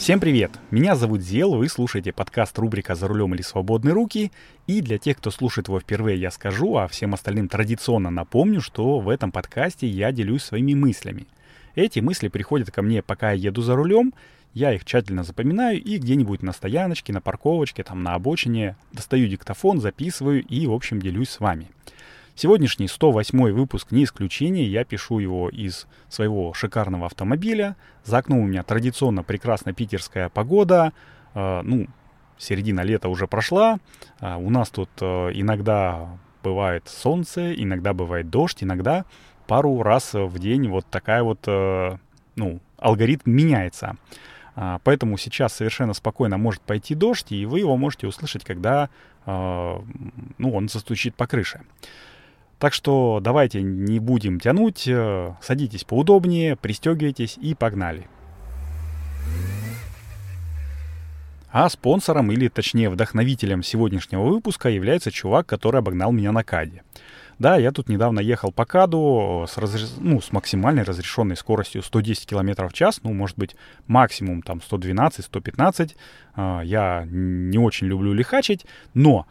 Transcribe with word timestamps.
Всем 0.00 0.18
привет! 0.18 0.52
Меня 0.70 0.96
зовут 0.96 1.20
Зел, 1.20 1.56
вы 1.56 1.68
слушаете 1.68 2.10
подкаст 2.10 2.58
рубрика 2.58 2.94
«За 2.94 3.06
рулем 3.06 3.34
или 3.34 3.42
свободные 3.42 3.92
руки». 3.92 4.32
И 4.66 4.80
для 4.80 4.96
тех, 4.96 5.18
кто 5.18 5.30
слушает 5.30 5.68
его 5.68 5.78
впервые, 5.78 6.18
я 6.18 6.30
скажу, 6.30 6.78
а 6.78 6.88
всем 6.88 7.12
остальным 7.12 7.48
традиционно 7.48 8.08
напомню, 8.08 8.62
что 8.62 8.98
в 8.98 9.10
этом 9.10 9.30
подкасте 9.30 9.86
я 9.86 10.10
делюсь 10.10 10.42
своими 10.42 10.72
мыслями. 10.72 11.26
Эти 11.74 12.00
мысли 12.00 12.28
приходят 12.28 12.70
ко 12.70 12.80
мне, 12.80 13.02
пока 13.02 13.32
я 13.32 13.50
еду 13.50 13.60
за 13.60 13.76
рулем, 13.76 14.14
я 14.54 14.72
их 14.72 14.86
тщательно 14.86 15.22
запоминаю 15.22 15.78
и 15.78 15.98
где-нибудь 15.98 16.40
на 16.40 16.52
стояночке, 16.52 17.12
на 17.12 17.20
парковочке, 17.20 17.82
там 17.82 18.02
на 18.02 18.14
обочине 18.14 18.76
достаю 18.92 19.28
диктофон, 19.28 19.82
записываю 19.82 20.42
и, 20.42 20.66
в 20.66 20.72
общем, 20.72 21.02
делюсь 21.02 21.28
с 21.28 21.40
вами. 21.40 21.68
Сегодняшний 22.34 22.88
108 22.88 23.52
выпуск 23.52 23.90
не 23.90 24.04
исключение. 24.04 24.66
Я 24.66 24.84
пишу 24.84 25.18
его 25.18 25.48
из 25.48 25.86
своего 26.08 26.54
шикарного 26.54 27.06
автомобиля. 27.06 27.76
За 28.04 28.18
окном 28.18 28.38
у 28.38 28.46
меня 28.46 28.62
традиционно 28.62 29.22
прекрасная 29.22 29.74
питерская 29.74 30.28
погода. 30.28 30.92
Э, 31.34 31.60
ну, 31.62 31.86
середина 32.38 32.80
лета 32.80 33.08
уже 33.08 33.26
прошла. 33.26 33.78
Э, 34.20 34.36
у 34.36 34.48
нас 34.50 34.70
тут 34.70 34.90
э, 35.00 35.30
иногда 35.34 36.08
бывает 36.42 36.88
солнце, 36.88 37.52
иногда 37.54 37.92
бывает 37.92 38.30
дождь, 38.30 38.62
иногда 38.62 39.04
пару 39.46 39.82
раз 39.82 40.14
в 40.14 40.38
день 40.38 40.68
вот 40.68 40.86
такая 40.86 41.22
вот, 41.22 41.40
э, 41.46 41.96
ну, 42.36 42.60
алгоритм 42.78 43.30
меняется. 43.30 43.96
Э, 44.56 44.78
поэтому 44.82 45.18
сейчас 45.18 45.52
совершенно 45.52 45.92
спокойно 45.92 46.38
может 46.38 46.62
пойти 46.62 46.94
дождь, 46.94 47.32
и 47.32 47.44
вы 47.44 47.58
его 47.60 47.76
можете 47.76 48.06
услышать, 48.06 48.44
когда, 48.44 48.88
э, 49.26 49.80
ну, 50.38 50.54
он 50.54 50.68
застучит 50.68 51.14
по 51.14 51.26
крыше. 51.26 51.60
Так 52.60 52.74
что 52.74 53.20
давайте 53.22 53.62
не 53.62 53.98
будем 54.00 54.38
тянуть, 54.38 54.86
э, 54.86 55.34
садитесь 55.40 55.84
поудобнее, 55.84 56.56
пристегивайтесь 56.56 57.38
и 57.38 57.54
погнали. 57.54 58.06
А 61.50 61.70
спонсором, 61.70 62.30
или 62.30 62.48
точнее 62.48 62.90
вдохновителем 62.90 63.62
сегодняшнего 63.62 64.24
выпуска 64.24 64.68
является 64.68 65.10
чувак, 65.10 65.46
который 65.46 65.78
обогнал 65.78 66.12
меня 66.12 66.32
на 66.32 66.44
КАДе. 66.44 66.82
Да, 67.38 67.56
я 67.56 67.72
тут 67.72 67.88
недавно 67.88 68.20
ехал 68.20 68.52
по 68.52 68.66
КАДу 68.66 69.46
с, 69.48 69.56
разреш... 69.56 69.88
ну, 69.98 70.20
с 70.20 70.30
максимальной 70.30 70.82
разрешенной 70.82 71.38
скоростью 71.38 71.82
110 71.82 72.26
км 72.26 72.68
в 72.68 72.74
час, 72.74 73.00
ну, 73.02 73.14
может 73.14 73.38
быть, 73.38 73.56
максимум 73.86 74.42
там 74.42 74.60
112-115. 74.70 75.96
А, 76.34 76.60
я 76.60 77.06
не 77.10 77.56
очень 77.56 77.86
люблю 77.86 78.12
лихачить, 78.12 78.66
но 78.92 79.26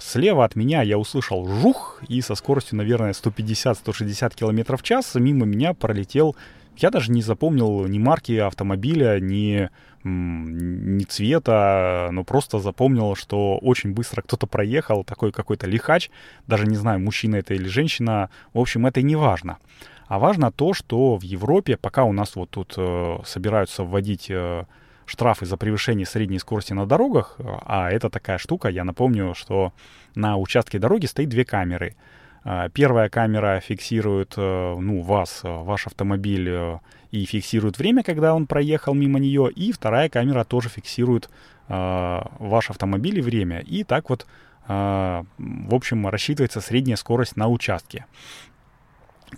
слева 0.00 0.44
от 0.44 0.54
меня 0.54 0.82
я 0.82 0.96
услышал 0.96 1.46
жух, 1.46 2.02
и 2.08 2.20
со 2.20 2.34
скоростью, 2.34 2.78
наверное, 2.78 3.12
150-160 3.12 4.34
км 4.34 4.76
в 4.76 4.82
час 4.82 5.14
мимо 5.14 5.46
меня 5.46 5.74
пролетел... 5.74 6.36
Я 6.76 6.90
даже 6.90 7.10
не 7.10 7.20
запомнил 7.20 7.84
ни 7.86 7.98
марки 7.98 8.38
автомобиля, 8.38 9.20
ни, 9.20 9.68
ни 10.04 11.04
цвета, 11.04 12.08
но 12.10 12.24
просто 12.24 12.58
запомнил, 12.58 13.14
что 13.16 13.58
очень 13.58 13.92
быстро 13.92 14.22
кто-то 14.22 14.46
проехал, 14.46 15.04
такой 15.04 15.30
какой-то 15.30 15.66
лихач, 15.66 16.10
даже 16.46 16.66
не 16.66 16.76
знаю, 16.76 17.00
мужчина 17.00 17.36
это 17.36 17.52
или 17.54 17.68
женщина, 17.68 18.30
в 18.54 18.58
общем, 18.60 18.86
это 18.86 19.02
не 19.02 19.16
важно. 19.16 19.58
А 20.06 20.18
важно 20.18 20.50
то, 20.50 20.72
что 20.72 21.16
в 21.16 21.22
Европе, 21.22 21.76
пока 21.76 22.04
у 22.04 22.12
нас 22.12 22.34
вот 22.34 22.50
тут 22.50 22.74
э, 22.76 23.18
собираются 23.24 23.84
вводить 23.84 24.30
э, 24.30 24.64
штрафы 25.10 25.44
за 25.44 25.56
превышение 25.56 26.06
средней 26.06 26.38
скорости 26.38 26.72
на 26.72 26.86
дорогах, 26.86 27.36
а 27.38 27.90
это 27.90 28.08
такая 28.08 28.38
штука, 28.38 28.68
я 28.68 28.84
напомню, 28.84 29.34
что 29.34 29.72
на 30.14 30.36
участке 30.36 30.78
дороги 30.78 31.06
стоит 31.06 31.28
две 31.28 31.44
камеры. 31.44 31.96
А, 32.42 32.68
первая 32.68 33.08
камера 33.08 33.60
фиксирует 33.60 34.34
э, 34.36 34.76
ну, 34.78 35.02
вас, 35.02 35.40
э, 35.42 35.48
ваш 35.48 35.86
автомобиль 35.86 36.48
э, 36.48 36.78
и 37.10 37.24
фиксирует 37.24 37.78
время, 37.78 38.02
когда 38.02 38.34
он 38.34 38.46
проехал 38.46 38.94
мимо 38.94 39.18
нее, 39.18 39.50
и 39.50 39.72
вторая 39.72 40.08
камера 40.08 40.44
тоже 40.44 40.68
фиксирует 40.68 41.28
ваш 41.68 42.68
автомобиль 42.68 43.20
и 43.20 43.22
время. 43.22 43.60
И 43.60 43.84
так 43.84 44.10
вот, 44.10 44.26
в 44.66 45.24
общем, 45.70 46.08
рассчитывается 46.08 46.60
средняя 46.60 46.96
скорость 46.96 47.36
на 47.36 47.46
участке. 47.46 48.06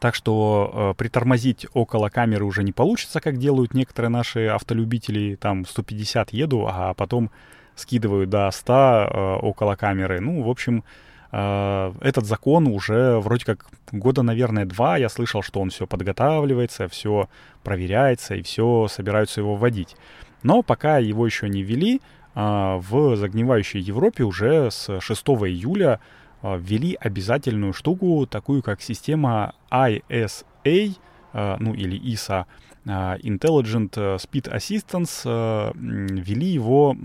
Так 0.00 0.14
что 0.14 0.70
э, 0.72 0.94
притормозить 0.98 1.66
около 1.74 2.08
камеры 2.08 2.44
уже 2.44 2.62
не 2.62 2.72
получится, 2.72 3.20
как 3.20 3.38
делают 3.38 3.74
некоторые 3.74 4.10
наши 4.10 4.46
автолюбители. 4.46 5.36
Там 5.36 5.66
150 5.66 6.32
еду, 6.32 6.66
а 6.68 6.94
потом 6.94 7.30
скидываю 7.74 8.26
до 8.26 8.50
100 8.50 8.72
э, 8.72 9.34
около 9.42 9.76
камеры. 9.76 10.20
Ну, 10.20 10.42
в 10.42 10.50
общем, 10.50 10.84
э, 11.30 11.92
этот 12.00 12.26
закон 12.26 12.66
уже 12.66 13.18
вроде 13.18 13.44
как 13.44 13.66
года, 13.90 14.22
наверное, 14.22 14.64
два. 14.64 14.96
Я 14.96 15.08
слышал, 15.08 15.42
что 15.42 15.60
он 15.60 15.70
все 15.70 15.86
подготавливается, 15.86 16.88
все 16.88 17.28
проверяется 17.62 18.34
и 18.34 18.42
все 18.42 18.88
собираются 18.88 19.40
его 19.40 19.56
вводить. 19.56 19.96
Но 20.42 20.62
пока 20.62 20.98
его 20.98 21.26
еще 21.26 21.48
не 21.48 21.62
ввели, 21.62 22.00
э, 22.34 22.80
в 22.88 23.16
загнивающей 23.16 23.80
Европе 23.80 24.24
уже 24.24 24.70
с 24.70 25.00
6 25.00 25.22
июля 25.46 26.00
ввели 26.42 26.96
обязательную 27.00 27.72
штуку, 27.72 28.26
такую 28.26 28.62
как 28.62 28.82
система 28.82 29.54
ISA, 29.70 30.42
э, 30.64 31.56
ну 31.58 31.74
или 31.74 31.98
ISA, 31.98 32.46
э, 32.84 32.88
Intelligent 33.18 33.90
Speed 33.90 34.52
Assistance, 34.52 35.72
ввели 35.74 36.46
его, 36.46 36.96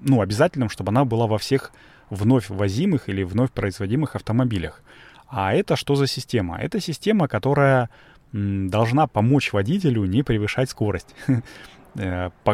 ну, 0.00 0.20
обязательным, 0.20 0.68
чтобы 0.68 0.90
она 0.90 1.04
была 1.04 1.26
во 1.26 1.38
всех 1.38 1.72
вновь 2.10 2.48
возимых 2.48 3.08
или 3.08 3.22
вновь 3.22 3.50
производимых 3.50 4.16
автомобилях. 4.16 4.82
А 5.28 5.52
это 5.52 5.76
что 5.76 5.94
за 5.94 6.06
система? 6.06 6.58
Это 6.58 6.80
система, 6.80 7.28
которая 7.28 7.90
должна 8.32 9.06
помочь 9.06 9.52
водителю 9.52 10.04
не 10.04 10.22
превышать 10.22 10.70
скорость. 10.70 11.14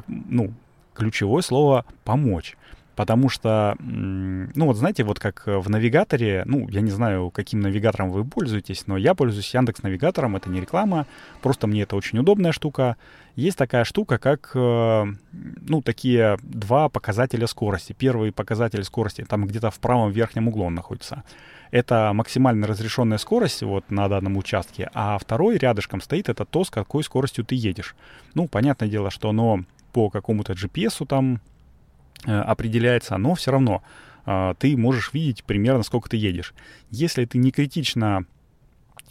Ну, 0.06 0.55
ключевое 0.95 1.43
слово 1.43 1.85
«помочь». 2.05 2.56
Потому 2.97 3.28
что, 3.28 3.77
ну 3.81 4.66
вот 4.66 4.77
знаете, 4.77 5.03
вот 5.03 5.19
как 5.19 5.44
в 5.47 5.69
навигаторе, 5.69 6.44
ну 6.47 6.69
я 6.69 6.81
не 6.81 6.91
знаю, 6.91 7.31
каким 7.31 7.60
навигатором 7.60 8.10
вы 8.10 8.25
пользуетесь, 8.25 8.87
но 8.87 8.97
я 8.97 9.15
пользуюсь 9.15 9.53
Яндекс 9.53 9.82
Навигатором, 9.82 10.37
это 10.37 10.49
не 10.49 10.60
реклама, 10.60 11.06
просто 11.43 11.66
мне 11.66 11.82
это 11.82 11.97
очень 11.97 12.19
удобная 12.19 12.53
штука. 12.53 12.97
Есть 13.34 13.59
такая 13.59 13.84
штука, 13.84 14.19
как, 14.19 14.53
э, 14.55 15.05
ну, 15.32 15.82
такие 15.82 16.38
два 16.43 16.88
показателя 16.88 17.49
скорости. 17.49 17.93
Первый 17.93 18.31
показатель 18.31 18.84
скорости 18.84 19.25
там 19.28 19.47
где-то 19.47 19.72
в 19.72 19.81
правом 19.81 20.12
верхнем 20.12 20.47
углу 20.47 20.66
он 20.66 20.75
находится. 20.75 21.25
Это 21.72 22.12
максимально 22.15 22.69
разрешенная 22.69 23.19
скорость 23.19 23.62
вот 23.65 23.91
на 23.91 24.09
данном 24.09 24.37
участке, 24.37 24.88
а 24.94 25.19
второй 25.19 25.59
рядышком 25.59 26.00
стоит 26.00 26.28
это 26.28 26.44
то, 26.44 26.62
с 26.62 26.71
какой 26.71 27.03
скоростью 27.03 27.44
ты 27.44 27.56
едешь. 27.56 27.97
Ну, 28.34 28.47
понятное 28.47 28.88
дело, 28.88 29.11
что 29.11 29.31
оно 29.31 29.65
по 29.93 30.11
какому-то 30.11 30.53
GPS 30.53 31.05
там 31.06 31.41
Э, 31.44 31.53
определяется, 32.25 33.16
но 33.19 33.34
все 33.34 33.50
равно 33.50 33.82
э, 34.26 34.54
ты 34.58 34.76
можешь 34.76 35.12
видеть 35.12 35.44
примерно, 35.44 35.82
сколько 35.82 36.08
ты 36.08 36.16
едешь. 36.16 36.54
Если 36.91 37.25
ты 37.25 37.38
не 37.38 37.50
критично 37.50 38.25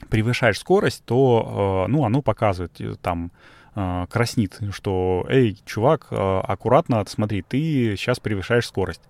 превышаешь 0.10 0.60
скорость, 0.60 1.04
то, 1.06 1.86
э, 1.88 1.92
ну, 1.92 2.06
оно 2.06 2.22
показывает 2.22 3.00
там 3.02 3.32
краснит, 3.76 4.60
что, 4.70 5.26
эй, 5.30 5.58
чувак, 5.66 6.06
аккуратно, 6.12 7.04
смотри, 7.08 7.42
ты 7.42 7.96
сейчас 7.98 8.20
превышаешь 8.20 8.68
скорость. 8.68 9.02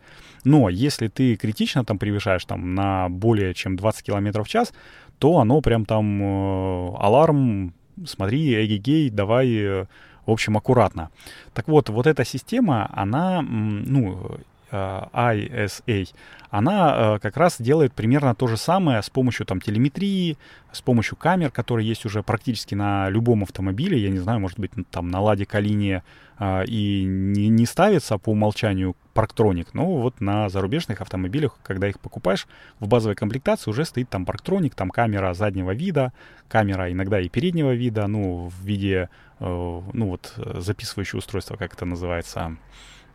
Но 0.46 0.70
если 0.70 1.10
ты 1.10 1.36
критично 1.36 1.84
там 1.84 2.00
превышаешь 2.00 2.46
там 2.46 2.74
на 2.74 3.10
более 3.10 3.54
чем 3.54 3.76
20 3.76 4.06
км 4.06 4.42
в 4.42 4.48
час, 4.48 4.74
то 5.20 5.40
оно 5.40 5.60
прям 5.60 5.84
там 5.84 6.96
аларм, 6.96 7.74
смотри, 8.06 8.66
эгегей, 8.66 9.10
давай 9.10 9.86
в 10.26 10.32
общем, 10.32 10.58
аккуратно. 10.58 11.10
Так 11.54 11.68
вот, 11.68 11.90
вот 11.90 12.08
эта 12.08 12.26
система, 12.26 12.90
она, 12.94 13.42
ну, 13.42 14.40
ISA, 14.74 16.10
она 16.50 17.16
э, 17.16 17.20
как 17.20 17.38
раз 17.38 17.60
делает 17.60 17.94
примерно 17.94 18.36
то 18.36 18.46
же 18.46 18.58
самое 18.58 19.02
с 19.02 19.10
помощью 19.10 19.46
там 19.46 19.60
телеметрии, 19.60 20.38
с 20.72 20.82
помощью 20.82 21.18
камер, 21.18 21.50
которые 21.50 21.88
есть 21.88 22.06
уже 22.06 22.22
практически 22.22 22.76
на 22.76 23.10
любом 23.10 23.42
автомобиле. 23.42 23.98
Я 23.98 24.10
не 24.10 24.20
знаю, 24.20 24.40
может 24.40 24.60
быть, 24.60 24.72
там 24.92 25.08
на 25.10 25.20
Ладе 25.20 25.48
Калине 25.48 26.04
э, 26.38 26.66
и 26.66 27.06
не, 27.06 27.50
не 27.50 27.66
ставится 27.66 28.20
по 28.20 28.30
умолчанию 28.30 28.96
парктроник, 29.16 29.74
но 29.74 29.98
вот 29.98 30.22
на 30.22 30.50
зарубежных 30.50 31.02
автомобилях, 31.02 31.58
когда 31.64 31.88
их 31.88 32.00
покупаешь, 32.00 32.48
в 32.80 32.88
базовой 32.88 33.16
комплектации 33.16 33.72
уже 33.72 33.86
стоит 33.86 34.10
там 34.10 34.26
парктроник, 34.26 34.76
там 34.76 34.90
камера 34.90 35.34
заднего 35.34 35.72
вида, 35.72 36.14
камера 36.48 36.92
иногда 36.92 37.20
и 37.20 37.30
переднего 37.30 37.74
вида, 37.74 38.06
ну, 38.08 38.50
в 38.50 38.64
виде, 38.64 39.10
э, 39.40 39.46
ну, 39.94 40.08
вот 40.08 40.34
записывающее 40.38 41.18
устройство, 41.18 41.56
как 41.56 41.74
это 41.74 41.86
называется, 41.86 42.58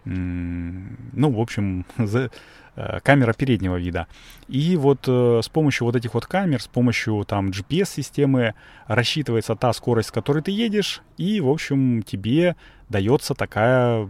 ну, 0.04 1.30
в 1.30 1.40
общем, 1.40 1.84
за, 1.98 2.30
э, 2.76 3.00
камера 3.02 3.32
переднего 3.32 3.76
вида. 3.76 4.06
И 4.48 4.76
вот 4.76 5.04
э, 5.06 5.40
с 5.42 5.48
помощью 5.48 5.86
вот 5.86 5.96
этих 5.96 6.14
вот 6.14 6.26
камер, 6.26 6.62
с 6.62 6.68
помощью 6.68 7.24
там 7.26 7.50
GPS-системы 7.50 8.54
рассчитывается 8.86 9.54
та 9.56 9.72
скорость, 9.72 10.08
с 10.08 10.12
которой 10.12 10.42
ты 10.42 10.50
едешь, 10.50 11.02
и, 11.16 11.40
в 11.40 11.48
общем, 11.48 12.02
тебе 12.02 12.56
дается 12.88 13.34
такая 13.34 14.08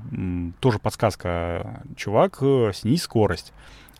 тоже 0.61 0.79
подсказка, 0.79 1.82
чувак, 1.96 2.38
э, 2.40 2.73
снизь 2.75 3.02
скорость. 3.02 3.52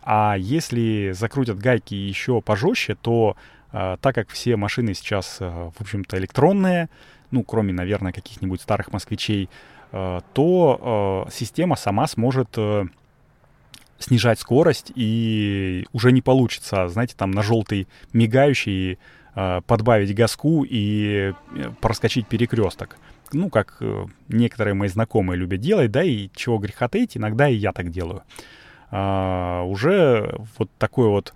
А 0.03 0.35
если 0.37 1.11
закрутят 1.11 1.59
гайки 1.59 1.93
еще 1.93 2.41
пожестче, 2.41 2.95
то 2.95 3.35
э, 3.71 3.97
так 4.01 4.15
как 4.15 4.29
все 4.29 4.55
машины 4.55 4.93
сейчас, 4.93 5.37
э, 5.39 5.71
в 5.75 5.81
общем-то, 5.81 6.17
электронные, 6.17 6.89
ну, 7.31 7.43
кроме, 7.43 7.73
наверное, 7.73 8.11
каких-нибудь 8.11 8.61
старых 8.61 8.91
москвичей, 8.91 9.49
то 9.91 11.27
система 11.31 11.75
сама 11.75 12.07
сможет 12.07 12.57
снижать 13.97 14.39
скорость, 14.39 14.91
и 14.95 15.85
уже 15.93 16.11
не 16.11 16.21
получится, 16.21 16.87
знаете, 16.87 17.15
там 17.17 17.31
на 17.31 17.43
желтый 17.43 17.87
мигающий 18.13 18.97
подбавить 19.33 20.15
газку 20.15 20.65
и 20.67 21.33
проскочить 21.81 22.27
перекресток. 22.27 22.97
Ну, 23.31 23.49
как 23.49 23.81
некоторые 24.27 24.73
мои 24.73 24.89
знакомые 24.89 25.37
любят 25.37 25.61
делать, 25.61 25.91
да, 25.91 26.03
и 26.03 26.29
чего 26.35 26.57
греха 26.57 26.87
таить, 26.87 27.15
иногда 27.15 27.47
и 27.47 27.55
я 27.55 27.71
так 27.73 27.91
делаю. 27.91 28.23
А, 28.91 29.63
уже 29.63 30.39
вот 30.57 30.69
такой 30.77 31.09
вот 31.09 31.33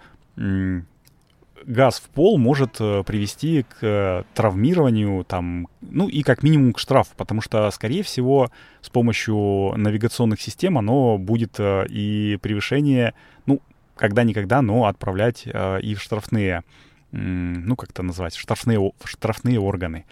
газ 1.66 2.00
в 2.00 2.10
пол 2.10 2.38
может 2.38 2.78
э, 2.80 3.04
привести 3.06 3.64
к 3.64 3.78
э, 3.82 4.24
травмированию, 4.34 5.24
там, 5.24 5.68
ну 5.82 6.08
и 6.08 6.24
как 6.24 6.44
минимум 6.44 6.74
к 6.74 6.80
штрафу, 6.80 7.12
потому 7.18 7.42
что, 7.42 7.70
скорее 7.72 8.04
всего, 8.04 8.52
с 8.82 8.90
помощью 8.90 9.74
навигационных 9.76 10.42
систем 10.42 10.78
оно 10.78 11.18
будет 11.18 11.56
э, 11.60 11.86
и 11.90 12.38
превышение, 12.42 13.14
ну, 13.46 13.62
когда-никогда, 13.96 14.62
но 14.62 14.86
отправлять 14.86 15.46
и 15.46 15.96
в 15.96 16.02
штрафные, 16.02 16.64
ну, 17.12 17.76
как 17.76 17.92
это 17.92 18.02
назвать, 18.02 18.36
штрафные, 18.36 18.92
штрафные 19.04 19.60
органы. 19.60 20.06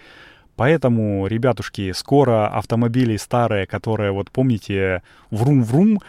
Поэтому, 0.55 1.25
ребятушки, 1.25 1.91
скоро 1.91 2.47
автомобили 2.47 3.17
старые, 3.17 3.65
которые, 3.65 4.11
вот 4.11 4.29
помните, 4.29 5.01
врум-врум, 5.31 5.99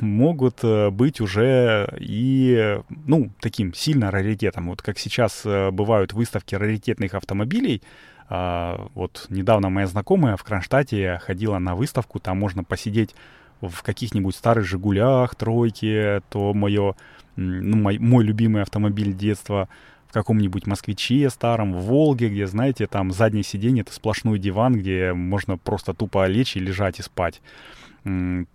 могут 0.00 0.58
э, 0.62 0.90
быть 0.90 1.20
уже 1.20 1.88
и, 1.98 2.78
ну, 3.06 3.30
таким 3.40 3.74
сильно 3.74 4.10
раритетом. 4.10 4.68
Вот 4.68 4.82
как 4.82 4.98
сейчас 4.98 5.42
э, 5.44 5.70
бывают 5.70 6.12
выставки 6.12 6.54
раритетных 6.54 7.14
автомобилей, 7.14 7.82
вот 8.28 9.26
недавно 9.28 9.68
моя 9.68 9.86
знакомая 9.86 10.36
в 10.36 10.42
Кронштадте 10.42 11.20
ходила 11.22 11.58
на 11.58 11.76
выставку, 11.76 12.18
там 12.18 12.38
можно 12.38 12.64
посидеть 12.64 13.14
в 13.60 13.82
каких-нибудь 13.82 14.34
старых 14.34 14.66
«Жигулях», 14.66 15.34
«Тройке», 15.34 16.22
то 16.28 16.52
мое, 16.52 16.96
ну, 17.36 17.76
мой, 17.76 17.98
мой 17.98 18.24
любимый 18.24 18.62
автомобиль 18.62 19.14
детства, 19.14 19.68
в 20.08 20.12
каком-нибудь 20.12 20.66
«Москвиче» 20.66 21.28
старом, 21.30 21.72
в 21.72 21.84
«Волге», 21.86 22.28
где, 22.28 22.46
знаете, 22.46 22.86
там 22.86 23.10
заднее 23.12 23.42
сиденье— 23.42 23.82
это 23.82 23.92
сплошной 23.92 24.38
диван, 24.38 24.74
где 24.74 25.12
можно 25.12 25.58
просто 25.58 25.94
тупо 25.94 26.26
лечь 26.26 26.56
и 26.56 26.60
лежать 26.60 27.00
и 27.00 27.02
спать 27.02 27.40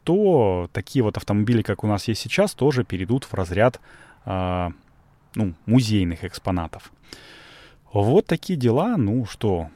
то 0.03 0.69
такие 0.71 1.03
вот 1.03 1.18
автомобили, 1.18 1.62
как 1.62 1.83
у 1.83 1.88
нас 1.88 2.07
есть 2.07 2.21
сейчас, 2.21 2.53
тоже 2.53 2.86
перейдут 2.86 3.25
в 3.25 3.33
разряд 3.33 3.81
а, 4.25 4.71
ну, 5.36 5.53
музейных 5.65 6.24
экспонатов. 6.24 6.92
Вот 7.92 8.25
такие 8.27 8.57
дела. 8.57 8.95
Ну 8.95 9.25
что, 9.25 9.69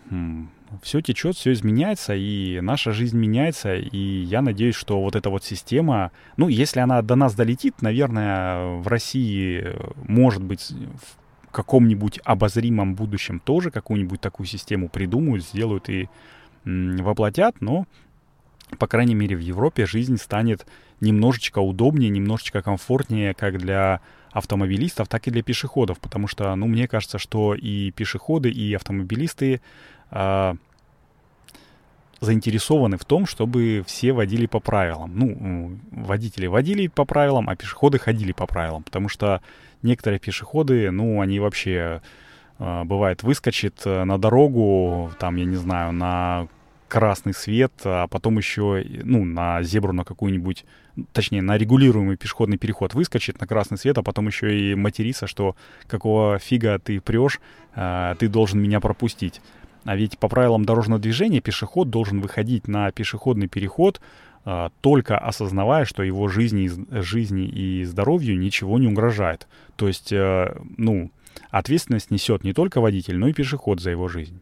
все 0.81 1.01
течет, 1.01 1.36
все 1.36 1.51
изменяется, 1.51 2.16
и 2.16 2.62
наша 2.62 2.94
жизнь 2.94 3.18
меняется, 3.18 3.75
и 3.75 3.98
я 3.98 4.42
надеюсь, 4.42 4.75
что 4.75 5.01
вот 5.01 5.16
эта 5.16 5.30
вот 5.30 5.44
система, 5.44 6.12
ну, 6.38 6.48
если 6.48 6.80
она 6.80 7.01
до 7.01 7.16
нас 7.16 7.36
долетит, 7.36 7.81
наверное, 7.81 8.78
в 8.78 8.88
России, 8.88 9.75
может 10.07 10.44
быть, 10.44 10.71
каком-нибудь 11.56 12.19
обозримом 12.24 12.96
будущем 12.96 13.40
тоже 13.40 13.72
какую-нибудь 13.72 14.19
такую 14.19 14.46
систему 14.46 14.90
придумают, 14.90 15.46
сделают 15.46 15.90
и 15.90 16.10
воплотят, 16.66 17.62
но 17.62 17.86
по 18.80 18.88
крайней 18.88 19.16
мере, 19.16 19.36
в 19.36 19.40
Европе 19.40 19.86
жизнь 19.86 20.18
станет 20.18 20.66
немножечко 21.00 21.60
удобнее, 21.60 22.10
немножечко 22.10 22.62
комфортнее 22.62 23.34
как 23.34 23.57
для 23.57 24.02
автомобилистов, 24.31 25.07
так 25.07 25.28
и 25.28 25.31
для 25.31 25.44
пешеходов, 25.44 26.00
потому 26.00 26.28
что, 26.28 26.54
ну, 26.56 26.68
мне 26.68 26.88
кажется, 26.88 27.19
что 27.19 27.54
и 27.56 27.92
пешеходы, 27.92 28.50
и 28.50 28.74
автомобилисты 28.74 29.62
э, 30.12 30.54
заинтересованы 32.19 32.98
в 32.98 33.06
том, 33.06 33.25
чтобы 33.25 33.84
все 33.86 34.12
водили 34.12 34.46
по 34.46 34.60
правилам. 34.60 35.12
Ну, 35.18 35.80
водители 35.92 36.48
водили 36.48 36.88
по 36.88 37.06
правилам, 37.06 37.50
а 37.50 37.56
пешеходы 37.56 38.00
ходили 38.00 38.31
по 38.34 38.46
правилам, 38.46 38.84
потому 38.84 39.07
что 39.07 39.42
некоторые 39.86 40.20
пешеходы, 40.20 40.92
ну, 40.92 41.22
они 41.22 41.40
вообще 41.40 42.02
э, 42.60 42.84
бывает 42.84 43.24
выскочит 43.24 43.82
э, 43.86 44.04
на 44.04 44.18
дорогу, 44.18 45.12
там, 45.20 45.38
я 45.38 45.46
не 45.46 45.56
знаю, 45.56 45.94
на 45.94 46.48
красный 46.88 47.34
свет, 47.34 47.74
а 47.84 48.08
потом 48.08 48.38
еще, 48.38 48.86
ну, 49.04 49.26
на 49.26 49.62
зебру 49.64 49.92
на 49.92 50.04
какую-нибудь, 50.04 50.66
точнее, 51.14 51.42
на 51.42 51.58
регулируемый 51.58 52.18
пешеходный 52.18 52.58
переход 52.58 52.94
выскочит 52.94 53.40
на 53.40 53.48
красный 53.48 53.78
свет, 53.78 53.98
а 53.98 54.04
потом 54.04 54.28
еще 54.28 54.58
и 54.58 54.76
материться, 54.76 55.28
что 55.28 55.56
какого 55.88 56.40
фига 56.40 56.80
ты 56.80 57.02
прешь, 57.02 57.40
а, 57.76 58.16
ты 58.16 58.28
должен 58.28 58.62
меня 58.62 58.80
пропустить. 58.80 59.42
А 59.84 59.96
ведь 59.96 60.18
по 60.18 60.28
правилам 60.28 60.66
дорожного 60.66 61.00
движения 61.00 61.42
пешеход 61.42 61.90
должен 61.90 62.22
выходить 62.22 62.68
на 62.68 62.92
пешеходный 62.92 63.48
переход, 63.48 64.00
а, 64.00 64.35
только 64.81 65.18
осознавая, 65.18 65.86
что 65.86 66.03
его 66.03 66.27
жизни, 66.27 66.69
жизни 67.01 67.47
и 67.47 67.83
здоровью 67.83 68.38
ничего 68.38 68.77
не 68.77 68.88
угрожает. 68.88 69.47
То 69.75 69.88
есть, 69.88 70.13
э, 70.13 70.56
ну, 70.77 71.12
ответственность 71.50 72.12
несет 72.12 72.44
не 72.44 72.53
только 72.53 72.80
водитель, 72.80 73.18
но 73.18 73.27
и 73.27 73.33
пешеход 73.33 73.80
за 73.80 73.89
его 73.89 74.07
жизнь. 74.07 74.39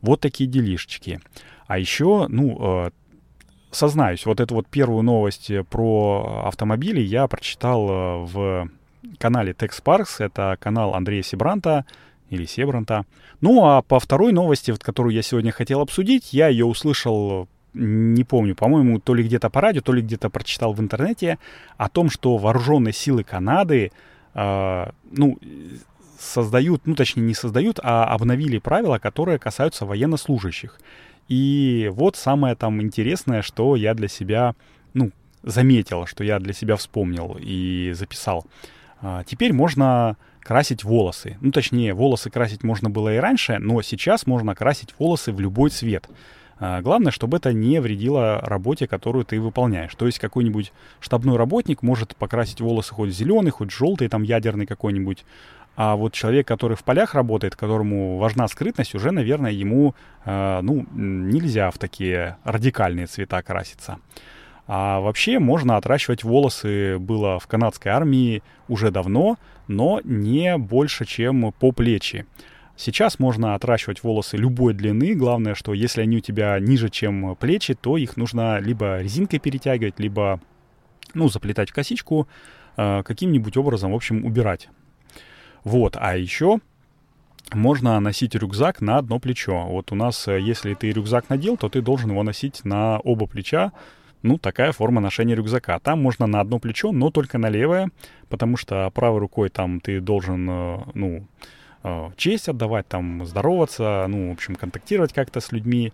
Вот 0.00 0.20
такие 0.20 0.48
делишечки. 0.48 1.20
А 1.66 1.78
еще, 1.78 2.26
ну, 2.28 2.86
э, 2.86 2.90
сознаюсь, 3.70 4.24
вот 4.24 4.40
эту 4.40 4.54
вот 4.54 4.66
первую 4.66 5.02
новость 5.02 5.50
про 5.68 6.44
автомобили 6.46 7.00
я 7.00 7.26
прочитал 7.26 7.88
э, 7.88 8.24
в 8.24 8.70
канале 9.18 9.52
TechSparks, 9.52 10.24
это 10.24 10.56
канал 10.58 10.94
Андрея 10.94 11.22
Себранта, 11.22 11.84
или 12.30 12.46
Себранта. 12.46 13.04
Ну, 13.40 13.64
а 13.64 13.82
по 13.82 14.00
второй 14.00 14.32
новости, 14.32 14.70
вот, 14.70 14.82
которую 14.82 15.14
я 15.14 15.22
сегодня 15.22 15.52
хотел 15.52 15.80
обсудить, 15.80 16.32
я 16.32 16.48
ее 16.48 16.64
услышал, 16.64 17.48
не 17.74 18.24
помню, 18.24 18.54
по-моему, 18.54 19.00
то 19.00 19.14
ли 19.14 19.24
где-то 19.24 19.50
по 19.50 19.60
радио, 19.60 19.80
то 19.82 19.92
ли 19.92 20.02
где-то 20.02 20.30
прочитал 20.30 20.72
в 20.72 20.80
интернете, 20.80 21.38
о 21.76 21.88
том, 21.88 22.10
что 22.10 22.36
вооруженные 22.36 22.92
силы 22.92 23.24
Канады, 23.24 23.92
э, 24.34 24.90
ну, 25.10 25.38
создают, 26.18 26.86
ну, 26.86 26.94
точнее, 26.94 27.22
не 27.22 27.34
создают, 27.34 27.80
а 27.82 28.04
обновили 28.06 28.58
правила, 28.58 28.98
которые 28.98 29.38
касаются 29.38 29.84
военнослужащих. 29.86 30.78
И 31.28 31.90
вот 31.92 32.16
самое 32.16 32.54
там 32.54 32.80
интересное, 32.82 33.42
что 33.42 33.76
я 33.76 33.94
для 33.94 34.08
себя, 34.08 34.54
ну, 34.92 35.10
заметил, 35.42 36.06
что 36.06 36.24
я 36.24 36.38
для 36.38 36.52
себя 36.52 36.76
вспомнил 36.76 37.36
и 37.40 37.92
записал. 37.94 38.46
А, 39.00 39.24
теперь 39.24 39.52
можно 39.52 40.16
красить 40.40 40.84
волосы. 40.84 41.38
Ну, 41.40 41.50
точнее, 41.50 41.94
волосы 41.94 42.30
красить 42.30 42.62
можно 42.62 42.90
было 42.90 43.14
и 43.14 43.18
раньше, 43.18 43.58
но 43.58 43.80
сейчас 43.82 44.26
можно 44.26 44.54
красить 44.54 44.94
волосы 44.98 45.32
в 45.32 45.40
любой 45.40 45.70
цвет. 45.70 46.08
А, 46.58 46.80
главное, 46.82 47.12
чтобы 47.12 47.38
это 47.38 47.52
не 47.52 47.80
вредило 47.80 48.40
работе, 48.42 48.86
которую 48.86 49.24
ты 49.24 49.40
выполняешь. 49.40 49.94
То 49.94 50.06
есть 50.06 50.18
какой-нибудь 50.18 50.72
штабной 51.00 51.36
работник 51.36 51.82
может 51.82 52.16
покрасить 52.16 52.60
волосы 52.60 52.94
хоть 52.94 53.10
зеленый, 53.10 53.50
хоть 53.50 53.70
желтый, 53.70 54.08
там 54.08 54.22
ядерный 54.22 54.66
какой-нибудь, 54.66 55.24
а 55.76 55.96
вот 55.96 56.12
человек, 56.12 56.46
который 56.46 56.76
в 56.76 56.84
полях 56.84 57.14
работает, 57.14 57.56
которому 57.56 58.18
важна 58.18 58.46
скрытность, 58.46 58.94
уже, 58.94 59.10
наверное, 59.10 59.50
ему 59.50 59.94
э, 60.24 60.60
ну, 60.62 60.86
нельзя 60.92 61.70
в 61.70 61.78
такие 61.78 62.36
радикальные 62.44 63.06
цвета 63.06 63.42
краситься. 63.42 63.98
А 64.66 65.00
вообще 65.00 65.38
можно 65.40 65.76
отращивать 65.76 66.22
волосы 66.22 66.98
было 66.98 67.38
в 67.38 67.46
канадской 67.48 67.92
армии 67.92 68.42
уже 68.68 68.90
давно, 68.90 69.36
но 69.66 70.00
не 70.04 70.56
больше, 70.56 71.04
чем 71.04 71.52
по 71.52 71.72
плечи. 71.72 72.24
Сейчас 72.76 73.18
можно 73.18 73.54
отращивать 73.54 74.02
волосы 74.02 74.36
любой 74.36 74.74
длины. 74.74 75.14
Главное, 75.14 75.54
что 75.54 75.74
если 75.74 76.02
они 76.02 76.16
у 76.16 76.20
тебя 76.20 76.58
ниже, 76.58 76.88
чем 76.88 77.36
плечи, 77.36 77.74
то 77.74 77.96
их 77.96 78.16
нужно 78.16 78.58
либо 78.58 79.00
резинкой 79.00 79.38
перетягивать, 79.38 80.00
либо 80.00 80.40
ну, 81.14 81.28
заплетать 81.28 81.70
в 81.70 81.74
косичку, 81.74 82.26
э, 82.76 83.02
каким-нибудь 83.04 83.56
образом, 83.56 83.92
в 83.92 83.94
общем, 83.94 84.24
убирать 84.24 84.68
вот, 85.64 85.96
а 85.98 86.16
еще 86.16 86.58
можно 87.52 87.98
носить 88.00 88.34
рюкзак 88.34 88.80
на 88.80 88.98
одно 88.98 89.18
плечо. 89.18 89.66
Вот 89.66 89.92
у 89.92 89.94
нас, 89.94 90.28
э, 90.28 90.40
если 90.40 90.74
ты 90.74 90.90
рюкзак 90.92 91.28
надел, 91.30 91.56
то 91.56 91.68
ты 91.68 91.80
должен 91.82 92.10
его 92.10 92.22
носить 92.22 92.64
на 92.64 92.98
оба 93.00 93.26
плеча. 93.26 93.72
Ну, 94.22 94.38
такая 94.38 94.72
форма 94.72 95.00
ношения 95.00 95.34
рюкзака. 95.34 95.78
Там 95.80 96.02
можно 96.02 96.26
на 96.26 96.40
одно 96.40 96.58
плечо, 96.58 96.92
но 96.92 97.10
только 97.10 97.36
на 97.36 97.50
левое, 97.50 97.90
потому 98.28 98.56
что 98.56 98.90
правой 98.90 99.20
рукой 99.20 99.50
там 99.50 99.80
ты 99.80 100.00
должен, 100.00 100.48
э, 100.48 100.78
ну, 100.94 101.26
э, 101.84 102.10
честь 102.16 102.48
отдавать, 102.48 102.88
там, 102.88 103.24
здороваться, 103.24 104.06
ну, 104.08 104.30
в 104.30 104.32
общем, 104.32 104.56
контактировать 104.56 105.12
как-то 105.12 105.40
с 105.40 105.52
людьми. 105.52 105.92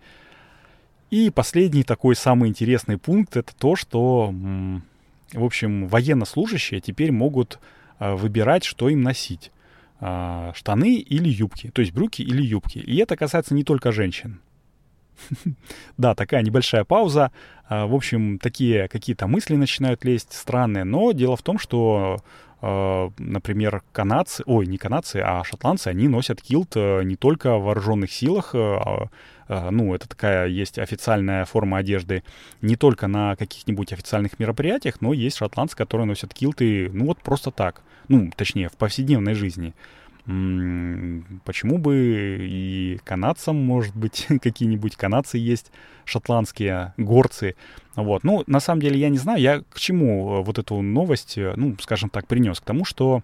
И 1.10 1.30
последний 1.30 1.82
такой 1.82 2.16
самый 2.16 2.48
интересный 2.48 2.96
пункт— 2.96 3.36
это 3.38 3.54
то, 3.54 3.76
что, 3.76 4.32
в 5.32 5.44
общем, 5.44 5.88
военнослужащие 5.88 6.80
теперь 6.80 7.10
могут 7.10 7.58
выбирать, 7.98 8.64
что 8.64 8.88
им 8.88 9.02
носить. 9.02 9.50
А, 10.02 10.52
штаны 10.54 10.94
или 10.94 11.28
юбки, 11.28 11.70
то 11.70 11.82
есть 11.82 11.92
брюки 11.92 12.22
или 12.22 12.42
юбки. 12.42 12.78
И 12.78 12.96
это 12.96 13.16
касается 13.16 13.54
не 13.54 13.64
только 13.64 13.92
женщин. 13.92 14.40
Да, 15.98 16.14
такая 16.14 16.42
небольшая 16.42 16.84
пауза. 16.84 17.30
В 17.68 17.94
общем, 17.94 18.38
такие 18.38 18.88
какие-то 18.88 19.26
мысли 19.26 19.56
начинают 19.56 20.02
лезть 20.04 20.32
странные. 20.32 20.84
Но 20.84 21.12
дело 21.12 21.36
в 21.36 21.42
том, 21.42 21.58
что 21.58 22.24
например, 22.62 23.82
канадцы, 23.92 24.42
ой, 24.46 24.66
не 24.66 24.76
канадцы, 24.76 25.16
а 25.24 25.42
шотландцы, 25.44 25.88
они 25.88 26.08
носят 26.08 26.42
килт 26.42 26.76
не 26.76 27.16
только 27.16 27.56
в 27.56 27.64
вооруженных 27.64 28.12
силах, 28.12 28.54
а, 29.52 29.70
ну, 29.72 29.94
это 29.94 30.08
такая 30.08 30.46
есть 30.46 30.78
официальная 30.78 31.44
форма 31.44 31.78
одежды 31.78 32.22
не 32.62 32.76
только 32.76 33.08
на 33.08 33.34
каких-нибудь 33.34 33.92
официальных 33.92 34.38
мероприятиях, 34.38 35.00
но 35.00 35.12
есть 35.12 35.38
шотландцы, 35.38 35.76
которые 35.76 36.06
носят 36.06 36.32
килты, 36.32 36.88
ну, 36.92 37.06
вот 37.06 37.18
просто 37.18 37.50
так, 37.50 37.82
ну, 38.06 38.30
точнее, 38.36 38.68
в 38.68 38.76
повседневной 38.76 39.34
жизни. 39.34 39.74
Почему 40.24 41.78
бы 41.78 42.38
и 42.40 43.00
канадцам, 43.04 43.56
может 43.56 43.96
быть, 43.96 44.26
какие-нибудь 44.42 44.96
канадцы 44.96 45.38
есть, 45.38 45.72
шотландские 46.04 46.94
горцы. 46.96 47.56
Вот. 47.96 48.24
Ну, 48.24 48.44
на 48.46 48.60
самом 48.60 48.82
деле, 48.82 48.98
я 48.98 49.08
не 49.08 49.18
знаю, 49.18 49.40
я 49.40 49.60
к 49.60 49.78
чему 49.78 50.38
э, 50.38 50.42
вот 50.42 50.58
эту 50.58 50.80
новость, 50.80 51.38
э, 51.38 51.54
ну, 51.56 51.76
скажем 51.80 52.08
так, 52.10 52.26
принес. 52.26 52.60
К 52.60 52.64
тому, 52.64 52.84
что 52.84 53.22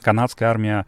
канадская 0.00 0.48
армия 0.48 0.86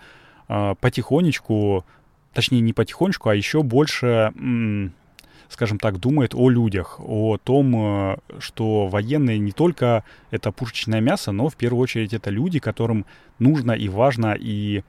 э, 0.48 0.74
потихонечку, 0.80 1.84
точнее, 2.32 2.60
не 2.60 2.72
потихонечку, 2.72 3.28
а 3.28 3.34
еще 3.34 3.62
больше, 3.62 4.32
м, 4.36 4.92
скажем 5.50 5.78
так, 5.78 5.98
думает 5.98 6.34
о 6.34 6.48
людях, 6.48 6.98
о 7.00 7.36
том, 7.36 7.74
э, 7.76 8.16
что 8.38 8.86
военные 8.86 9.38
не 9.38 9.52
только 9.52 10.04
это 10.30 10.52
пушечное 10.52 11.00
мясо, 11.00 11.32
но 11.32 11.48
в 11.48 11.56
первую 11.56 11.82
очередь 11.82 12.14
это 12.14 12.30
люди, 12.30 12.58
которым 12.58 13.04
нужно 13.38 13.72
и 13.72 13.88
важно 13.88 14.36
и 14.38 14.82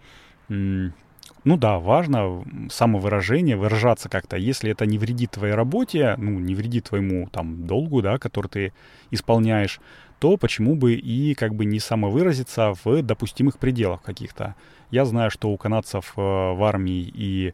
ну 1.44 1.58
да, 1.58 1.80
важно 1.80 2.44
самовыражение, 2.70 3.58
выражаться 3.58 4.10
как-то. 4.10 4.38
Если 4.38 4.72
это 4.72 4.86
не 4.86 4.98
вредит 4.98 5.32
твоей 5.32 5.54
работе, 5.54 6.16
ну, 6.18 6.40
не 6.40 6.54
вредит 6.54 6.90
твоему 6.90 7.28
там 7.30 7.66
долгу, 7.66 8.02
да, 8.02 8.20
который 8.20 8.48
ты 8.48 8.74
исполняешь, 9.10 9.80
то 10.20 10.38
почему 10.38 10.76
бы 10.76 10.94
и 10.94 11.34
как 11.34 11.56
бы 11.56 11.66
не 11.66 11.80
самовыразиться 11.80 12.74
в 12.84 13.02
допустимых 13.02 13.58
пределах 13.58 14.04
каких-то. 14.04 14.56
Я 14.92 15.06
знаю, 15.06 15.32
что 15.32 15.50
у 15.50 15.58
канадцев 15.58 16.14
э, 16.16 16.22
в 16.22 16.64
армии 16.64 17.12
и 17.12 17.54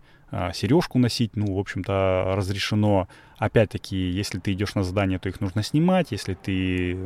сережку 0.53 0.99
носить, 0.99 1.35
ну, 1.35 1.55
в 1.55 1.59
общем-то, 1.59 2.33
разрешено. 2.35 3.07
Опять-таки, 3.37 3.95
если 3.95 4.39
ты 4.39 4.53
идешь 4.53 4.75
на 4.75 4.83
задание, 4.83 5.19
то 5.19 5.29
их 5.29 5.39
нужно 5.39 5.63
снимать. 5.63 6.11
Если 6.11 6.33
ты, 6.33 6.97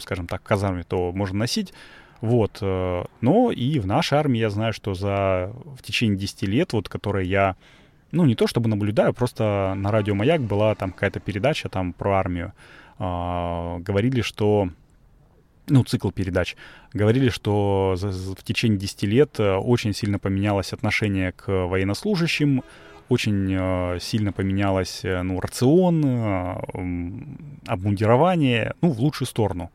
скажем 0.00 0.26
так, 0.26 0.40
в 0.40 0.44
казарме, 0.44 0.82
то 0.82 1.12
можно 1.12 1.38
носить. 1.38 1.72
Вот. 2.22 2.58
Э, 2.62 3.04
но 3.20 3.50
и 3.50 3.78
в 3.78 3.86
нашей 3.86 4.16
армии 4.16 4.38
я 4.38 4.48
знаю, 4.48 4.72
что 4.72 4.94
за 4.94 5.52
в 5.76 5.82
течение 5.82 6.16
10 6.16 6.42
лет, 6.44 6.72
вот, 6.72 6.88
которые 6.88 7.28
я, 7.28 7.56
ну, 8.12 8.24
не 8.24 8.34
то 8.34 8.46
чтобы 8.46 8.68
наблюдаю, 8.68 9.12
просто 9.12 9.74
на 9.76 9.90
радио 9.90 10.14
«Маяк» 10.14 10.40
была 10.40 10.74
там 10.74 10.92
какая-то 10.92 11.20
передача 11.20 11.68
там 11.68 11.92
про 11.92 12.18
армию. 12.18 12.52
А, 12.98 13.78
говорили, 13.80 14.20
что 14.20 14.68
ну, 15.68 15.84
цикл 15.84 16.10
передач, 16.10 16.56
говорили, 16.92 17.28
что 17.28 17.94
за, 17.96 18.12
за, 18.12 18.34
в 18.34 18.42
течение 18.42 18.78
10 18.78 19.02
лет 19.04 19.40
э, 19.40 19.54
очень 19.54 19.94
сильно 19.94 20.18
поменялось 20.18 20.72
отношение 20.72 21.32
к 21.32 21.48
военнослужащим, 21.48 22.62
очень 23.08 23.48
э, 23.50 23.98
сильно 24.00 24.32
поменялось, 24.32 25.00
э, 25.04 25.22
ну, 25.22 25.40
рацион, 25.40 26.02
э, 26.04 26.60
обмундирование, 27.66 28.74
ну, 28.80 28.90
в 28.90 29.00
лучшую 29.00 29.28
сторону. 29.28 29.70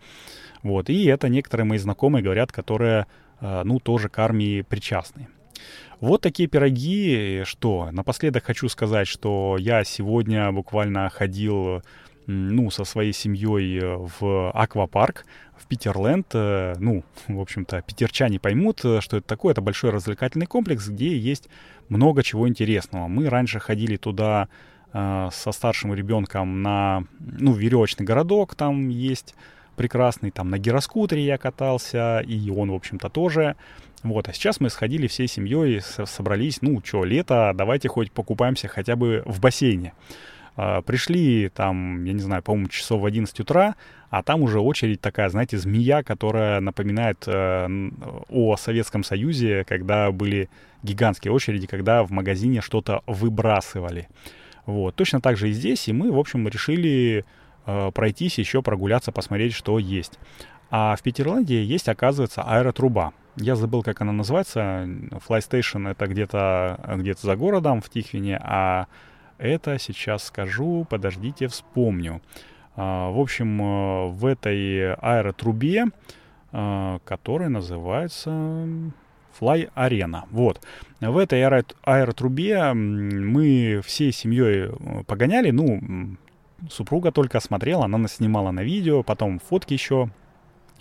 Вот, 0.64 0.90
и 0.90 1.06
это 1.06 1.30
некоторые 1.30 1.66
мои 1.66 1.78
знакомые 1.78 2.24
говорят, 2.24 2.52
которые, 2.52 3.06
э, 3.40 3.62
ну, 3.64 3.80
тоже 3.80 4.10
к 4.10 4.20
армии 4.20 4.62
причастны. 4.62 5.28
Вот 6.00 6.22
такие 6.22 6.48
пироги. 6.48 7.42
Что? 7.46 7.90
Напоследок 7.92 8.46
хочу 8.46 8.70
сказать, 8.70 9.08
что 9.08 9.58
я 9.60 9.84
сегодня 9.84 10.52
буквально 10.52 11.10
ходил 11.10 11.82
ну, 12.28 12.70
со 12.70 12.84
своей 12.84 13.14
семьей 13.14 13.80
в 13.82 14.52
аквапарк, 14.52 15.26
в 15.58 15.66
Питерленд. 15.68 16.28
Э, 16.34 16.76
ну, 16.78 17.04
в 17.28 17.40
общем-то, 17.40 17.82
питерчане 17.82 18.40
поймут, 18.40 18.80
что 18.80 19.18
это 19.18 19.22
такое. 19.22 19.54
Это 19.54 19.62
большой 19.62 19.92
развлекательный 19.92 20.46
комплекс, 20.46 20.88
где 20.88 21.18
есть 21.18 21.50
много 21.90 22.24
чего 22.24 22.48
интересного. 22.48 23.08
Мы 23.08 23.30
раньше 23.30 23.60
ходили 23.60 23.96
туда 23.96 24.50
э, 24.94 25.30
со 25.32 25.52
старшим 25.52 25.94
ребенком 25.94 26.62
на, 26.62 27.06
ну, 27.20 27.54
веревочный 27.54 28.06
городок 28.06 28.56
там 28.56 28.90
есть 28.90 29.34
прекрасный, 29.78 30.32
там 30.32 30.50
на 30.50 30.58
гироскутере 30.58 31.24
я 31.24 31.38
катался, 31.38 32.20
и 32.20 32.50
он, 32.50 32.72
в 32.72 32.74
общем-то, 32.74 33.10
тоже. 33.10 33.56
Вот, 34.04 34.28
а 34.28 34.34
сейчас 34.34 34.60
мы 34.60 34.70
сходили 34.70 35.08
всей 35.08 35.28
семьей, 35.28 35.82
собрались, 35.82 36.62
ну, 36.62 36.82
что, 36.84 37.06
лето, 37.06 37.54
давайте 37.56 37.88
хоть 37.88 38.12
покупаемся 38.12 38.68
хотя 38.68 38.96
бы 38.96 39.24
в 39.26 39.40
бассейне. 39.40 39.94
А, 40.58 40.82
пришли 40.82 41.50
там, 41.50 42.04
я 42.04 42.14
не 42.14 42.20
знаю, 42.20 42.42
по-моему, 42.42 42.68
часов 42.68 43.02
в 43.02 43.06
11 43.06 43.40
утра, 43.40 43.76
а 44.10 44.24
там 44.24 44.42
уже 44.42 44.60
очередь 44.60 45.00
такая, 45.00 45.30
знаете, 45.30 45.58
змея, 45.58 46.02
которая 46.02 46.60
напоминает 46.60 47.24
э, 47.28 47.68
о 48.30 48.58
Советском 48.58 49.04
Союзе, 49.04 49.66
когда 49.66 50.12
были 50.12 50.50
гигантские 50.82 51.32
очереди, 51.32 51.68
когда 51.68 52.04
в 52.04 52.12
магазине 52.12 52.62
что-то 52.62 53.04
выбрасывали. 53.06 54.10
Вот, 54.66 54.96
точно 54.96 55.22
так 55.22 55.38
же 55.38 55.50
и 55.50 55.54
здесь, 55.54 55.88
и 55.88 55.94
мы, 55.94 56.12
в 56.12 56.18
общем, 56.18 56.48
решили 56.48 57.24
э, 57.68 57.92
пройтись, 57.94 58.40
еще 58.40 58.64
прогуляться, 58.64 59.12
посмотреть, 59.12 59.54
что 59.54 59.78
есть. 59.78 60.18
А 60.72 60.96
в 60.96 61.04
Питерланде 61.04 61.64
есть, 61.64 61.88
оказывается, 61.88 62.42
аэротруба. 62.42 63.14
Я 63.36 63.56
забыл, 63.56 63.84
как 63.84 64.02
она 64.02 64.12
называется. 64.12 64.86
Fly 65.28 65.40
Station 65.40 65.90
это 65.90 66.08
где-то 66.08 66.80
где 66.98 67.14
за 67.14 67.36
городом 67.36 67.82
в 67.82 67.90
Тихвине, 67.90 68.40
а 68.42 68.88
это 69.38 69.78
сейчас 69.80 70.26
скажу, 70.26 70.86
подождите, 70.90 71.48
вспомню. 71.48 72.22
А, 72.76 73.10
в 73.10 73.20
общем, 73.20 73.62
э, 73.62 74.08
в 74.10 74.26
этой 74.26 74.94
аэротрубе, 74.94 75.86
э, 76.52 77.00
которая 77.04 77.50
называется 77.50 78.30
Fly 79.40 79.72
Arena. 79.76 80.24
Вот. 80.32 80.62
В 81.02 81.18
этой 81.18 81.44
аэро 81.44 81.66
аэротрубе 81.84 82.74
мы 82.74 83.82
всей 83.84 84.12
семьей 84.12 84.70
э, 84.70 85.04
погоняли. 85.06 85.52
Ну, 85.52 86.18
супруга 86.70 87.12
только 87.12 87.40
смотрела, 87.40 87.86
она 87.86 87.98
нас 87.98 88.14
снимала 88.14 88.52
на 88.52 88.64
видео, 88.64 89.04
потом 89.04 89.40
фотки 89.40 89.74
еще 89.74 90.10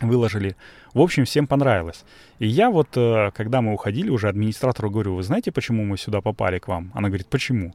выложили. 0.00 0.56
В 0.92 1.00
общем, 1.00 1.24
всем 1.24 1.46
понравилось. 1.46 2.04
И 2.38 2.46
я 2.46 2.70
вот, 2.70 2.88
когда 2.92 3.62
мы 3.62 3.72
уходили, 3.72 4.10
уже 4.10 4.28
администратору 4.28 4.90
говорю, 4.90 5.14
вы 5.14 5.22
знаете, 5.22 5.52
почему 5.52 5.84
мы 5.84 5.96
сюда 5.96 6.20
попали 6.20 6.58
к 6.58 6.68
вам? 6.68 6.90
Она 6.94 7.08
говорит, 7.08 7.28
почему? 7.28 7.72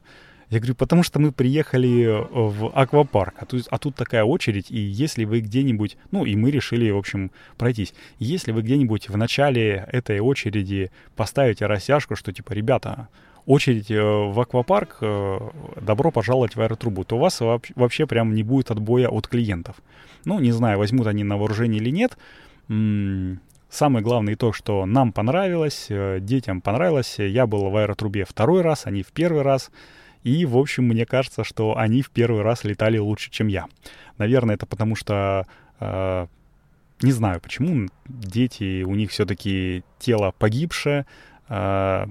Я 0.52 0.58
говорю, 0.58 0.74
потому 0.74 1.02
что 1.02 1.18
мы 1.18 1.32
приехали 1.32 2.02
э, 2.02 2.26
в 2.30 2.70
аквапарк, 2.74 3.36
а 3.38 3.46
тут, 3.46 3.66
а 3.70 3.78
тут 3.78 3.94
такая 3.94 4.22
очередь, 4.22 4.70
и 4.70 4.78
если 4.78 5.24
вы 5.24 5.40
где-нибудь, 5.40 5.96
ну 6.10 6.26
и 6.26 6.36
мы 6.36 6.50
решили, 6.50 6.90
в 6.90 6.98
общем, 6.98 7.30
пройтись, 7.56 7.94
если 8.18 8.52
вы 8.52 8.60
где-нибудь 8.60 9.08
в 9.08 9.16
начале 9.16 9.88
этой 9.90 10.20
очереди 10.20 10.90
поставите 11.16 11.64
растяжку, 11.64 12.16
что 12.16 12.34
типа, 12.34 12.52
ребята, 12.52 13.08
очередь 13.46 13.90
э, 13.90 13.98
в 13.98 14.38
аквапарк, 14.38 14.98
э, 15.00 15.38
добро 15.80 16.10
пожаловать 16.10 16.54
в 16.54 16.60
аэротрубу, 16.60 17.04
то 17.04 17.16
у 17.16 17.20
вас 17.20 17.40
вообще 17.40 18.06
прям 18.06 18.34
не 18.34 18.42
будет 18.42 18.70
отбоя 18.70 19.08
от 19.08 19.28
клиентов. 19.28 19.76
Ну, 20.26 20.38
не 20.38 20.52
знаю, 20.52 20.76
возьмут 20.76 21.06
они 21.06 21.24
на 21.24 21.38
вооружение 21.38 21.80
или 21.80 21.88
нет. 21.88 22.18
Самый 23.70 24.02
главный 24.02 24.34
то, 24.34 24.52
что 24.52 24.84
нам 24.84 25.12
понравилось, 25.12 25.86
детям 25.88 26.60
понравилось. 26.60 27.18
Я 27.18 27.46
был 27.46 27.70
в 27.70 27.76
аэротрубе 27.78 28.26
второй 28.26 28.60
раз, 28.60 28.84
они 28.84 29.02
в 29.02 29.12
первый 29.12 29.40
раз. 29.40 29.70
И, 30.24 30.44
в 30.46 30.56
общем, 30.56 30.84
мне 30.84 31.04
кажется, 31.04 31.44
что 31.44 31.76
они 31.76 32.02
в 32.02 32.10
первый 32.10 32.42
раз 32.42 32.64
летали 32.64 32.98
лучше, 32.98 33.30
чем 33.30 33.48
я. 33.48 33.66
Наверное, 34.18 34.54
это 34.54 34.66
потому 34.66 34.96
что... 34.96 35.46
Э, 35.80 36.26
не 37.02 37.10
знаю 37.10 37.40
почему, 37.40 37.88
дети, 38.06 38.84
у 38.84 38.94
них 38.94 39.10
все-таки 39.10 39.82
тело 39.98 40.32
погибшее, 40.38 41.04
э, 41.48 42.06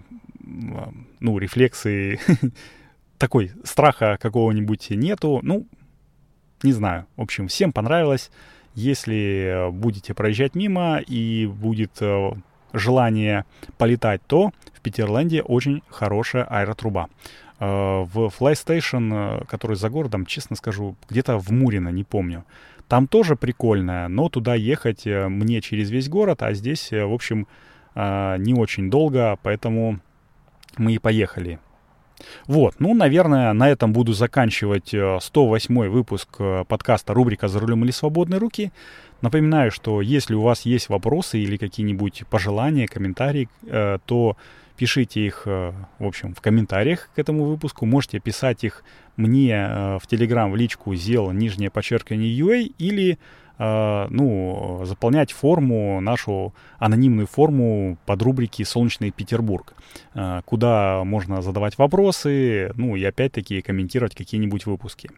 ну, 1.19 1.37
рефлексы 1.37 2.19
такой 3.17 3.51
страха 3.63 4.17
какого-нибудь 4.19 4.89
нету. 4.89 5.39
Ну, 5.43 5.65
не 6.63 6.73
знаю. 6.73 7.05
В 7.15 7.21
общем, 7.21 7.47
всем 7.47 7.71
понравилось. 7.71 8.31
Если 8.73 9.69
будете 9.71 10.13
проезжать 10.13 10.55
мимо 10.55 10.99
и 10.99 11.45
будет 11.45 12.01
э, 12.01 12.31
желание 12.73 13.45
полетать, 13.77 14.21
то 14.27 14.51
в 14.73 14.81
Питерленде 14.81 15.41
очень 15.41 15.83
хорошая 15.89 16.43
аэротруба. 16.45 17.09
Э, 17.61 18.07
в 18.11 18.31
Fly 18.39 18.53
Station, 18.53 19.41
э, 19.41 19.45
который 19.45 19.75
за 19.75 19.89
городом, 19.89 20.25
честно 20.25 20.55
скажу, 20.55 20.95
где-то 21.09 21.37
в 21.37 21.51
Мурино, 21.51 21.89
не 21.89 22.03
помню. 22.03 22.43
Там 22.87 23.07
тоже 23.07 23.35
прикольно, 23.35 24.07
но 24.07 24.29
туда 24.29 24.55
ехать 24.55 25.05
э, 25.05 25.27
мне 25.27 25.61
через 25.61 25.91
весь 25.91 26.09
город, 26.09 26.41
а 26.41 26.53
здесь, 26.53 26.89
в 26.91 27.13
общем, 27.13 27.47
не 27.93 28.53
очень 28.53 28.89
долго, 28.89 29.37
поэтому 29.43 29.99
мы 30.77 30.93
и 30.93 30.97
поехали. 30.97 31.59
Вот, 32.47 32.75
ну, 32.79 32.93
наверное, 32.93 33.51
на 33.51 33.69
этом 33.69 33.91
буду 33.91 34.13
заканчивать 34.13 34.95
108 35.19 35.89
выпуск 35.89 36.37
подкаста 36.69 37.13
рубрика 37.13 37.49
«За 37.49 37.59
рулем 37.59 37.83
или 37.83 37.91
свободные 37.91 38.39
руки». 38.39 38.71
Напоминаю, 39.19 39.71
что 39.71 39.99
если 39.99 40.35
у 40.35 40.41
вас 40.41 40.61
есть 40.61 40.87
вопросы 40.87 41.39
или 41.39 41.57
какие-нибудь 41.57 42.23
пожелания, 42.29 42.87
комментарии, 42.87 43.49
то 44.05 44.37
Пишите 44.81 45.23
их, 45.23 45.45
в 45.45 45.73
общем, 45.99 46.33
в 46.33 46.41
комментариях 46.41 47.09
к 47.15 47.19
этому 47.19 47.45
выпуску. 47.45 47.85
Можете 47.85 48.19
писать 48.19 48.63
их 48.63 48.83
мне 49.15 49.97
в 50.01 50.07
Телеграм 50.07 50.51
в 50.51 50.55
личку 50.55 50.95
зел 50.95 51.31
нижнее 51.31 51.69
подчеркивание 51.69 52.35
UA 52.35 52.73
или 52.79 53.19
Э, 53.63 54.07
ну, 54.09 54.81
заполнять 54.85 55.31
форму, 55.31 56.01
нашу 56.01 56.55
анонимную 56.79 57.27
форму 57.27 57.99
под 58.07 58.21
рубрики 58.23 58.63
«Солнечный 58.63 59.11
Петербург», 59.11 59.75
э, 60.15 60.41
куда 60.45 61.03
можно 61.03 61.43
задавать 61.43 61.77
вопросы, 61.77 62.71
ну 62.75 62.95
и 62.95 63.03
опять-таки 63.03 63.61
комментировать 63.61 64.15
какие-нибудь 64.15 64.65
выпуски. 64.65 65.11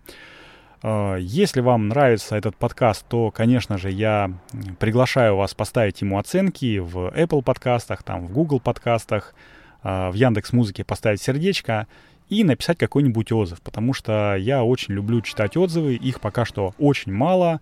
Э, 0.83 1.17
если 1.19 1.61
вам 1.61 1.87
нравится 1.87 2.35
этот 2.35 2.55
подкаст, 2.55 3.05
то, 3.07 3.31
конечно 3.31 3.77
же, 3.79 3.89
я 3.89 4.31
приглашаю 4.79 5.37
вас 5.37 5.55
поставить 5.55 6.01
ему 6.01 6.19
оценки 6.19 6.77
в 6.77 7.07
Apple 7.15 7.41
подкастах, 7.41 8.03
там, 8.03 8.27
в 8.27 8.31
Google 8.31 8.59
подкастах, 8.59 9.33
в 9.81 10.13
Яндекс 10.13 10.53
Музыке 10.53 10.85
поставить 10.85 11.21
сердечко 11.21 11.87
и 12.29 12.45
написать 12.45 12.77
какой-нибудь 12.77 13.31
отзыв, 13.33 13.61
потому 13.61 13.93
что 13.93 14.35
я 14.35 14.63
очень 14.63 14.93
люблю 14.93 15.21
читать 15.21 15.57
отзывы, 15.57 15.95
их 15.95 16.21
пока 16.21 16.45
что 16.45 16.73
очень 16.77 17.11
мало, 17.11 17.61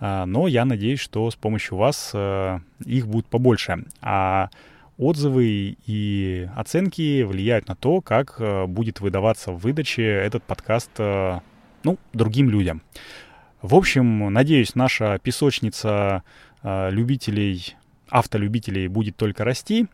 а, 0.00 0.26
но 0.26 0.46
я 0.46 0.64
надеюсь, 0.64 1.00
что 1.00 1.30
с 1.30 1.34
помощью 1.34 1.76
вас 1.76 2.12
э, 2.14 2.60
их 2.84 3.06
будет 3.06 3.26
побольше. 3.26 3.84
А 4.00 4.50
отзывы 4.96 5.76
и 5.86 6.48
оценки 6.56 7.22
влияют 7.22 7.68
на 7.68 7.74
то, 7.74 8.00
как 8.00 8.36
э, 8.38 8.66
будет 8.66 9.00
выдаваться 9.00 9.52
в 9.52 9.58
выдаче 9.58 10.04
этот 10.04 10.42
подкаст 10.44 10.90
э, 10.98 11.40
ну, 11.84 11.98
другим 12.12 12.50
людям. 12.50 12.82
В 13.62 13.74
общем, 13.74 14.32
надеюсь, 14.32 14.74
наша 14.74 15.18
песочница 15.18 16.22
любителей, 16.62 17.76
автолюбителей 18.08 18.88
будет 18.88 19.16
только 19.16 19.44
расти. 19.44 19.86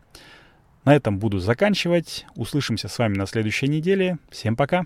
На 0.83 0.95
этом 0.95 1.17
буду 1.17 1.39
заканчивать. 1.39 2.25
Услышимся 2.35 2.87
с 2.87 2.97
вами 2.99 3.15
на 3.15 3.25
следующей 3.25 3.67
неделе. 3.67 4.19
Всем 4.29 4.55
пока! 4.55 4.85